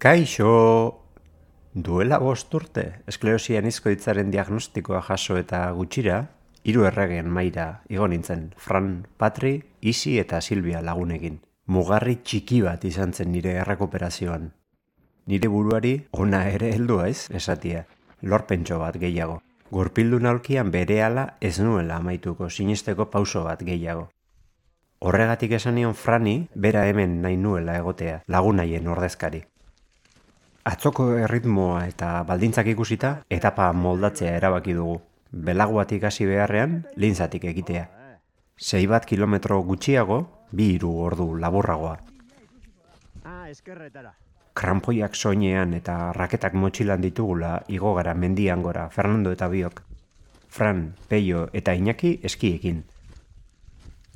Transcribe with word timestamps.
Kaixo! 0.00 1.04
Duela 1.74 2.16
bost 2.22 2.54
urte, 2.56 2.82
esklerosian 3.12 3.66
izkoitzaren 3.68 4.30
diagnostikoa 4.32 5.02
jaso 5.04 5.34
eta 5.36 5.58
gutxira, 5.76 6.14
hiru 6.64 6.86
erregen 6.88 7.28
maira 7.28 7.66
igo 7.92 8.06
nintzen, 8.08 8.46
Fran, 8.56 8.86
Patri, 9.20 9.50
Isi 9.92 10.14
eta 10.22 10.40
Silvia 10.40 10.80
lagunekin. 10.80 11.36
Mugarri 11.66 12.16
txiki 12.24 12.62
bat 12.64 12.88
izan 12.88 13.12
zen 13.12 13.28
nire 13.34 13.52
errekuperazioan. 13.66 14.48
Nire 15.28 15.52
buruari 15.52 15.92
ona 16.12 16.46
ere 16.48 16.72
heldua 16.78 17.10
ez, 17.12 17.28
esatia, 17.28 17.84
lorpentso 18.22 18.80
bat 18.80 18.96
gehiago. 19.04 19.42
Gurpildu 19.68 20.24
naulkian 20.24 20.72
bere 20.72 21.02
ala 21.04 21.34
ez 21.42 21.58
nuela 21.60 22.00
amaituko, 22.00 22.48
sinisteko 22.48 23.10
pauso 23.12 23.44
bat 23.44 23.68
gehiago. 23.68 24.08
Horregatik 25.00 25.60
esan 25.60 25.76
nion 25.76 25.92
Frani, 25.92 26.38
bera 26.56 26.88
hemen 26.88 27.20
nahi 27.20 27.36
nuela 27.36 27.76
egotea, 27.84 28.22
lagunaien 28.26 28.88
ordezkari. 28.88 29.44
Atzoko 30.68 31.14
erritmoa 31.16 31.86
eta 31.88 32.20
baldintzak 32.28 32.66
ikusita, 32.74 33.14
etapa 33.32 33.70
moldatzea 33.72 34.34
erabaki 34.36 34.74
dugu. 34.76 34.98
Belaguatik 35.32 36.04
hasi 36.04 36.26
beharrean, 36.28 36.82
lintzatik 37.00 37.46
egitea. 37.48 37.86
Sei 38.60 38.84
bat 38.86 39.06
kilometro 39.08 39.62
gutxiago, 39.64 40.18
bi 40.52 40.74
hiru 40.74 40.90
ordu 41.00 41.30
laburragoa. 41.40 41.94
Ah, 43.24 43.48
eskerretara. 43.48 44.12
Krampoiak 44.52 45.14
soinean 45.14 45.72
eta 45.78 46.12
raketak 46.12 46.52
motxilan 46.52 47.00
ditugula 47.00 47.54
igo 47.68 47.94
gara 47.94 48.12
mendian 48.14 48.60
gora 48.62 48.88
Fernando 48.90 49.32
eta 49.32 49.48
biok. 49.48 49.80
Fran, 50.48 50.90
Peio 51.08 51.46
eta 51.54 51.72
Iñaki 51.72 52.18
eskiekin. 52.22 52.82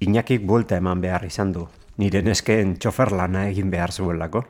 Iñakik 0.00 0.44
buelta 0.44 0.76
eman 0.76 1.00
behar 1.00 1.24
izan 1.24 1.52
du, 1.52 1.68
nire 1.96 2.20
nesken 2.22 2.76
txofer 2.76 3.12
lana 3.12 3.46
egin 3.48 3.70
behar 3.70 3.92
zuelako 3.92 4.44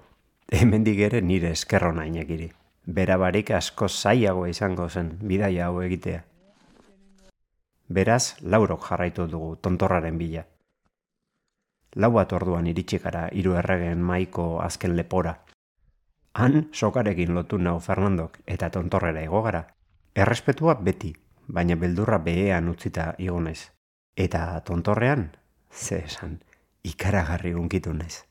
hemendik 0.48 0.98
ere 0.98 1.20
nire 1.22 1.50
eskerro 1.50 1.92
nainekiri. 1.92 2.50
Bera 2.86 3.16
barik 3.16 3.50
asko 3.50 3.88
zaiago 3.88 4.46
izango 4.46 4.88
zen 4.88 5.14
bidaia 5.22 5.66
hau 5.66 5.80
egitea. 5.82 6.24
Beraz, 7.88 8.36
laurok 8.40 8.84
jarraitu 8.88 9.26
dugu 9.28 9.56
tontorraren 9.56 10.18
bila. 10.18 10.44
Lau 11.96 12.10
bat 12.12 12.32
orduan 12.32 12.66
iritsi 12.66 12.98
gara 12.98 13.28
hiru 13.32 13.54
erregen 13.54 14.02
maiko 14.02 14.60
azken 14.60 14.96
lepora. 14.96 15.34
Han, 16.34 16.68
sokarekin 16.72 17.34
lotu 17.34 17.58
nau 17.58 17.78
Fernandok 17.80 18.40
eta 18.46 18.70
tontorrera 18.70 19.22
igo 19.22 19.42
gara. 19.42 19.66
Errespetua 20.14 20.74
beti, 20.74 21.12
baina 21.46 21.76
beldurra 21.76 22.18
behean 22.18 22.68
utzita 22.68 23.14
igonez. 23.18 23.70
Eta 24.16 24.60
tontorrean, 24.66 25.30
ze 25.70 26.04
esan, 26.04 26.40
ikaragarri 26.82 27.54
unkitu 27.54 27.94
nez. 27.94 28.24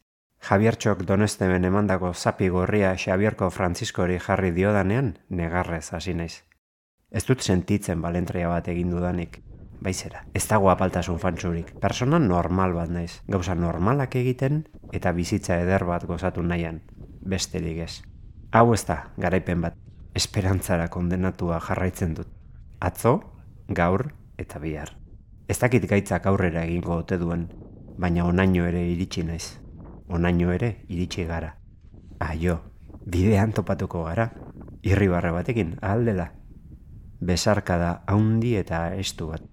Javiertxok 0.44 1.06
donestemen 1.08 1.64
emandako 1.64 2.10
zapi 2.14 2.50
gorria 2.52 2.90
Xabierko 3.00 3.48
Frantziskori 3.50 4.18
jarri 4.20 4.50
diodanean, 4.52 5.14
negarrez 5.30 5.94
hasi 5.96 6.14
naiz. 6.20 6.42
Ez 7.12 7.24
dut 7.30 7.40
sentitzen 7.40 8.02
balentria 8.04 8.50
bat 8.52 8.68
egin 8.68 8.92
dudanik, 8.92 9.38
baizera. 9.80 10.26
Ez 10.36 10.44
dago 10.50 10.68
apaltasun 10.74 11.22
fantsurik. 11.24 11.72
Persona 11.80 12.20
normal 12.20 12.76
bat 12.76 12.92
naiz. 12.92 13.22
Gauza 13.32 13.56
normalak 13.56 14.20
egiten 14.20 14.66
eta 14.92 15.16
bizitza 15.16 15.62
eder 15.64 15.88
bat 15.88 16.04
gozatu 16.12 16.44
nahian. 16.44 16.82
Besterik 17.24 17.80
ez. 17.88 18.02
Hau 18.52 18.74
ez 18.74 18.84
da, 18.84 19.00
garaipen 19.16 19.64
bat. 19.64 19.80
Esperantzara 20.14 20.90
kondenatua 20.92 21.64
jarraitzen 21.64 22.20
dut. 22.20 22.28
Atzo, 22.84 23.22
gaur 23.70 24.10
eta 24.38 24.60
bihar. 24.60 24.92
Ez 25.48 25.62
dakit 25.64 25.88
gaitzak 25.88 26.28
aurrera 26.28 26.68
egingo 26.68 27.00
ote 27.00 27.18
duen, 27.18 27.48
baina 27.96 28.28
onaino 28.28 28.68
ere 28.68 28.90
iritsi 28.92 29.24
naiz 29.24 29.63
onaino 30.10 30.52
ere 30.52 30.86
iritsi 30.90 31.26
gara. 31.26 31.54
Aio, 32.20 32.60
bidean 33.06 33.54
topatuko 33.54 34.04
gara, 34.06 34.30
irribarra 34.84 35.32
batekin, 35.32 35.78
aldela. 35.82 36.30
Besarka 37.24 37.78
da 37.80 37.92
haundi 38.08 38.56
eta 38.60 38.90
estu 39.00 39.30
bat. 39.32 39.53